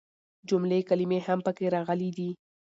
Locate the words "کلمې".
0.89-1.19